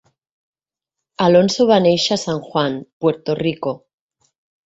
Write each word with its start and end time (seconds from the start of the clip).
Alonso 1.25 1.67
va 1.73 1.77
néixer 1.85 2.15
a 2.17 2.21
San 2.21 2.41
Juan, 2.47 2.79
Puerto 3.05 3.39
Rico. 3.43 3.77